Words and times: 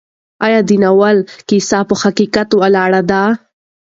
ایا 0.45 0.59
د 0.69 0.71
ناول 0.83 1.17
کیسه 1.49 1.79
په 1.89 1.95
حقیقت 2.03 2.49
ولاړه 2.59 3.01
ده؟ 3.09 3.23